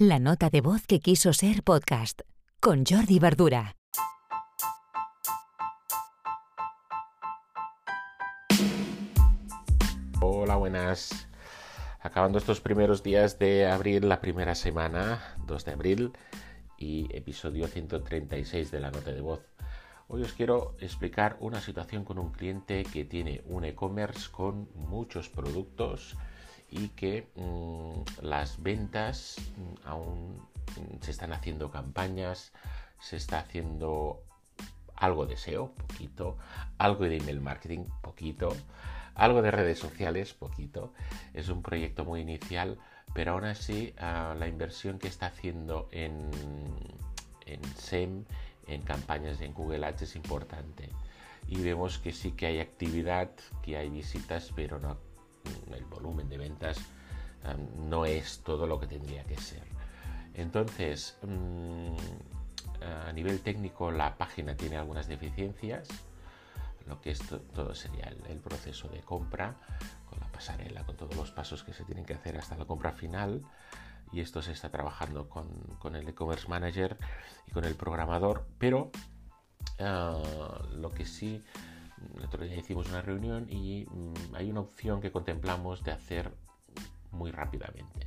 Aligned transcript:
La 0.00 0.20
nota 0.20 0.48
de 0.48 0.60
voz 0.60 0.86
que 0.86 1.00
quiso 1.00 1.32
ser 1.32 1.64
podcast 1.64 2.20
con 2.60 2.84
Jordi 2.86 3.18
Verdura. 3.18 3.74
Hola, 10.20 10.54
buenas. 10.54 11.26
Acabando 11.98 12.38
estos 12.38 12.60
primeros 12.60 13.02
días 13.02 13.40
de 13.40 13.66
abril, 13.66 14.08
la 14.08 14.20
primera 14.20 14.54
semana, 14.54 15.34
2 15.48 15.64
de 15.64 15.72
abril, 15.72 16.12
y 16.76 17.08
episodio 17.10 17.66
136 17.66 18.70
de 18.70 18.78
la 18.78 18.92
nota 18.92 19.10
de 19.10 19.20
voz. 19.20 19.40
Hoy 20.06 20.22
os 20.22 20.32
quiero 20.32 20.76
explicar 20.78 21.36
una 21.40 21.60
situación 21.60 22.04
con 22.04 22.20
un 22.20 22.30
cliente 22.30 22.84
que 22.84 23.04
tiene 23.04 23.42
un 23.46 23.64
e-commerce 23.64 24.30
con 24.30 24.68
muchos 24.76 25.28
productos 25.28 26.16
y 26.70 26.88
que 26.88 27.28
mm, 27.34 28.24
las 28.24 28.62
ventas 28.62 29.36
mm, 29.56 29.88
aún 29.88 30.36
mm, 30.76 31.02
se 31.02 31.10
están 31.10 31.32
haciendo 31.32 31.70
campañas, 31.70 32.52
se 33.00 33.16
está 33.16 33.40
haciendo 33.40 34.22
algo 34.96 35.26
de 35.26 35.36
SEO, 35.36 35.72
poquito, 35.72 36.36
algo 36.78 37.04
de 37.04 37.18
email 37.18 37.40
marketing, 37.40 37.84
poquito, 38.02 38.54
algo 39.14 39.42
de 39.42 39.50
redes 39.50 39.78
sociales, 39.78 40.34
poquito. 40.34 40.92
Es 41.34 41.48
un 41.48 41.62
proyecto 41.62 42.04
muy 42.04 42.20
inicial, 42.20 42.78
pero 43.14 43.32
aún 43.32 43.44
así 43.44 43.94
ah, 43.98 44.34
la 44.38 44.48
inversión 44.48 44.98
que 44.98 45.08
está 45.08 45.26
haciendo 45.26 45.88
en, 45.92 46.30
en 47.46 47.64
SEM, 47.76 48.24
en 48.66 48.82
campañas 48.82 49.40
en 49.40 49.54
Google 49.54 49.86
Ads 49.86 50.02
es 50.02 50.16
importante. 50.16 50.90
Y 51.46 51.62
vemos 51.62 51.98
que 51.98 52.12
sí 52.12 52.32
que 52.32 52.46
hay 52.46 52.60
actividad, 52.60 53.30
que 53.62 53.76
hay 53.76 53.88
visitas, 53.88 54.52
pero 54.54 54.78
no 54.78 54.98
el 55.74 55.84
volumen 55.84 56.28
de 56.28 56.38
ventas 56.38 56.78
no 57.88 58.04
es 58.04 58.40
todo 58.42 58.66
lo 58.66 58.78
que 58.78 58.86
tendría 58.86 59.24
que 59.24 59.36
ser. 59.36 59.62
Entonces, 60.34 61.16
mm, 61.22 61.96
a 62.82 63.12
nivel 63.12 63.40
técnico 63.40 63.90
la 63.90 64.16
página 64.16 64.56
tiene 64.56 64.76
algunas 64.76 65.08
deficiencias, 65.08 65.88
lo 66.86 67.00
que 67.00 67.10
es 67.10 67.20
todo 67.54 67.74
sería 67.74 68.12
el, 68.28 68.38
proceso 68.38 68.88
de 68.88 69.00
compra 69.00 69.56
con 70.08 70.20
la 70.20 70.26
pasarela, 70.28 70.84
con 70.84 70.96
todos 70.96 71.14
los 71.16 71.30
pasos 71.30 71.62
que 71.62 71.74
se 71.74 71.84
tienen 71.84 72.04
que 72.06 72.14
hacer 72.14 72.38
hasta 72.38 72.56
la 72.56 72.64
compra 72.64 72.92
final. 72.92 73.42
Y 74.10 74.20
esto 74.20 74.40
se 74.40 74.52
está 74.52 74.70
trabajando 74.70 75.28
con, 75.28 75.48
con 75.78 75.94
el 75.94 76.08
e-commerce 76.08 76.48
manager 76.48 76.96
y 77.46 77.50
con 77.50 77.64
el 77.66 77.74
programador, 77.74 78.46
pero 78.58 78.90
ah, 79.80 80.62
lo 80.72 80.90
que 80.92 81.04
sí 81.04 81.44
el 82.16 82.24
otro 82.24 82.44
día 82.44 82.56
hicimos 82.56 82.88
una 82.88 83.02
reunión 83.02 83.46
y 83.50 83.86
mm, 83.90 84.34
hay 84.34 84.50
una 84.50 84.60
opción 84.60 85.00
que 85.00 85.10
contemplamos 85.10 85.82
de 85.84 85.92
hacer 85.92 86.32
muy 87.12 87.30
rápidamente. 87.30 88.04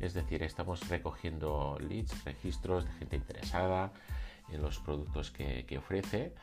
Es 0.00 0.14
decir, 0.14 0.42
estamos 0.42 0.88
recogiendo 0.88 1.78
leads, 1.80 2.24
registros 2.24 2.84
de 2.84 2.92
gente 2.92 3.16
interesada 3.16 3.92
en 4.50 4.60
los 4.60 4.78
productos 4.80 5.30
que, 5.30 5.78
ofrece. 5.78 6.34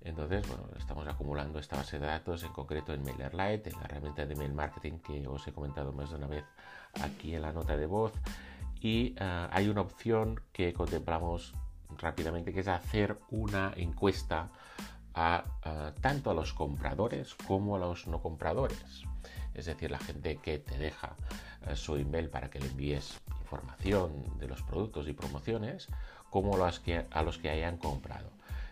Entonces, 0.00 0.46
bueno, 0.48 0.64
estamos 0.78 1.06
acumulando 1.06 1.58
esta 1.58 1.76
base 1.76 1.98
de 1.98 2.06
datos, 2.06 2.42
en 2.42 2.52
concreto 2.52 2.92
en 2.92 3.04
MailerLite, 3.04 3.70
en 3.70 3.76
la 3.76 3.84
herramienta 3.84 4.26
de 4.26 4.34
mail 4.34 4.52
marketing 4.52 4.98
que 4.98 5.28
os 5.28 5.46
he 5.46 5.52
comentado 5.52 5.92
más 5.92 6.10
de 6.10 6.16
una 6.16 6.26
vez 6.26 6.44
aquí 7.00 7.34
en 7.34 7.42
la 7.42 7.52
nota 7.52 7.76
de 7.76 7.86
voz. 7.86 8.12
Y 8.80 9.14
ah, 9.20 9.48
hay 9.52 9.68
una 9.68 9.82
opción 9.82 10.40
que 10.52 10.72
contemplamos 10.72 11.54
rápidamente, 11.98 12.52
que 12.52 12.60
es 12.60 12.68
hacer 12.68 13.18
una 13.30 13.72
encuesta 13.76 14.50
a, 15.14 15.44
tanto 16.00 16.30
a 16.30 16.34
los 16.34 16.52
compradores 16.52 17.34
como 17.46 17.76
a 17.76 17.78
los 17.78 18.06
no 18.06 18.20
compradores. 18.20 19.04
Es 19.54 19.66
decir, 19.66 19.90
la 19.90 19.98
gente 19.98 20.36
que 20.36 20.58
te 20.58 20.78
deja 20.78 21.14
eh, 21.66 21.76
su 21.76 21.96
email 21.96 22.30
para 22.30 22.48
que 22.48 22.58
le 22.58 22.66
envíes 22.66 23.20
información 23.40 24.38
de 24.38 24.48
los 24.48 24.62
productos 24.62 25.08
y 25.08 25.12
promociones, 25.12 25.88
como 26.30 26.52
que, 26.84 27.06
a 27.10 27.22
los 27.22 27.38
que 27.38 27.50
hayan 27.50 27.76
comprado. 27.76 28.30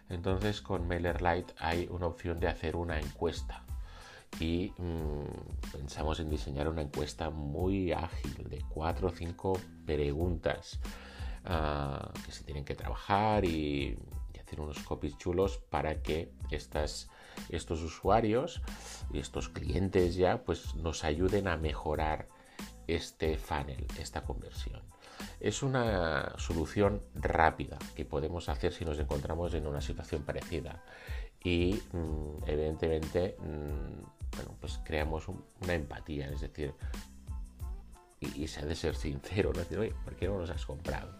Entonces 0.08 0.60
con 0.60 0.88
MailerLite 0.88 1.54
hay 1.58 1.86
una 1.90 2.06
opción 2.06 2.40
de 2.40 2.48
hacer 2.48 2.74
una 2.74 2.98
encuesta 2.98 3.62
y 4.38 4.72
mm, 4.78 5.72
pensamos 5.72 6.20
en 6.20 6.30
diseñar 6.30 6.68
una 6.68 6.82
encuesta 6.82 7.30
muy 7.30 7.92
ágil 7.92 8.48
de 8.48 8.64
cuatro 8.68 9.08
o 9.08 9.10
cinco 9.10 9.58
preguntas 9.84 10.78
ah, 11.44 12.10
que 12.24 12.32
se 12.32 12.44
tienen 12.44 12.64
que 12.64 12.74
trabajar 12.74 13.44
y 13.44 13.98
unos 14.58 14.78
copies 14.80 15.16
chulos 15.18 15.58
para 15.58 16.02
que 16.02 16.32
estas, 16.50 17.10
estos 17.50 17.82
usuarios 17.82 18.62
y 19.12 19.18
estos 19.18 19.48
clientes 19.48 20.16
ya 20.16 20.42
pues 20.42 20.74
nos 20.74 21.04
ayuden 21.04 21.46
a 21.46 21.56
mejorar 21.56 22.28
este 22.86 23.36
funnel, 23.36 23.86
esta 23.98 24.22
conversión. 24.22 24.82
Es 25.38 25.62
una 25.62 26.34
solución 26.38 27.02
rápida 27.14 27.78
que 27.94 28.04
podemos 28.04 28.48
hacer 28.48 28.72
si 28.72 28.84
nos 28.84 28.98
encontramos 28.98 29.54
en 29.54 29.66
una 29.66 29.80
situación 29.80 30.22
parecida 30.22 30.82
y 31.42 31.80
mm, 31.92 32.44
evidentemente 32.46 33.36
mm, 33.38 34.36
bueno, 34.36 34.56
pues 34.60 34.80
creamos 34.84 35.26
una 35.28 35.74
empatía, 35.74 36.28
es 36.30 36.40
decir, 36.40 36.74
y, 38.20 38.46
se 38.48 38.60
ha 38.60 38.64
de 38.66 38.74
ser 38.74 38.94
sincero, 38.94 39.52
decir, 39.52 39.78
oye, 39.78 39.94
¿por 40.04 40.14
qué 40.14 40.28
no 40.28 40.38
nos 40.38 40.50
has 40.50 40.66
comprado? 40.66 41.10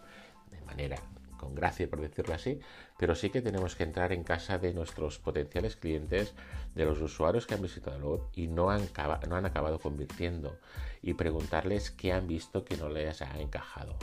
De 0.51 0.61
manera 0.61 0.97
con 1.41 1.55
gracia 1.55 1.89
por 1.89 1.99
decirlo 1.99 2.35
así, 2.35 2.59
pero 2.97 3.15
sí 3.15 3.31
que 3.31 3.41
tenemos 3.41 3.75
que 3.75 3.83
entrar 3.83 4.13
en 4.13 4.23
casa 4.23 4.59
de 4.59 4.73
nuestros 4.73 5.17
potenciales 5.17 5.75
clientes, 5.75 6.33
de 6.75 6.85
los 6.85 7.01
usuarios 7.01 7.47
que 7.47 7.55
han 7.55 7.61
visitado 7.63 7.97
el 7.97 8.03
web 8.03 8.21
y 8.33 8.47
no 8.47 8.69
han, 8.69 8.87
no 9.27 9.35
han 9.35 9.45
acabado 9.45 9.79
convirtiendo 9.79 10.57
y 11.01 11.15
preguntarles 11.15 11.89
qué 11.89 12.13
han 12.13 12.27
visto 12.27 12.63
que 12.63 12.77
no 12.77 12.89
les 12.89 13.21
ha 13.23 13.41
encajado. 13.41 13.97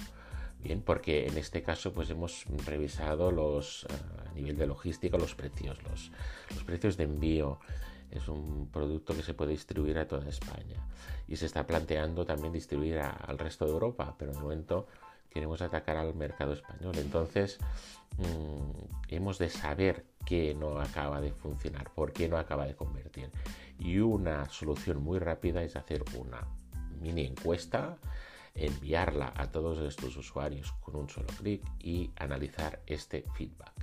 Bien, 0.61 0.83
porque 0.83 1.29
en 1.29 1.39
este 1.39 1.63
caso 1.63 1.93
pues 1.93 2.11
hemos 2.11 2.45
revisado 2.67 3.31
los 3.31 3.85
eh, 3.85 4.29
a 4.29 4.35
nivel 4.35 4.57
de 4.57 4.67
logística 4.67 5.17
los 5.17 5.37
precios, 5.37 5.81
los, 5.85 6.11
los 6.51 6.65
precios 6.65 6.97
de 6.97 7.05
envío. 7.05 7.61
Es 8.11 8.27
un 8.27 8.69
producto 8.73 9.15
que 9.15 9.23
se 9.23 9.35
puede 9.35 9.53
distribuir 9.53 9.99
a 9.99 10.09
toda 10.09 10.29
España 10.29 10.77
y 11.29 11.37
se 11.37 11.47
está 11.47 11.67
planteando 11.67 12.25
también 12.25 12.53
distribuir 12.53 12.99
al 12.99 13.39
resto 13.39 13.67
de 13.67 13.71
Europa, 13.71 14.17
pero 14.19 14.33
de 14.33 14.41
momento 14.41 14.89
queremos 15.31 15.63
atacar 15.63 15.97
al 15.97 16.15
mercado 16.15 16.53
español. 16.53 16.97
Entonces, 16.99 17.59
mm, 18.19 19.15
hemos 19.15 19.39
de 19.39 19.51
saber 19.51 20.05
qué 20.25 20.55
no 20.55 20.81
acaba 20.81 21.21
de 21.21 21.33
funcionar, 21.33 21.91
por 21.95 22.13
qué 22.13 22.29
no 22.29 22.37
acaba 22.37 22.67
de 22.67 22.75
convertir. 22.75 23.31
Y 23.79 23.99
una 23.99 24.49
solución 24.49 25.03
muy 25.03 25.19
rápida 25.19 25.63
es 25.63 25.77
hacer 25.77 26.05
una 26.19 26.47
mini 27.01 27.25
encuesta, 27.25 27.97
enviarla 28.55 29.33
a 29.37 29.51
todos 29.51 29.79
estos 29.79 30.17
usuarios 30.17 30.73
con 30.81 30.97
un 30.97 31.09
solo 31.09 31.29
clic 31.39 31.63
y 31.79 32.11
analizar 32.17 32.83
este 32.87 33.25
feedback. 33.35 33.78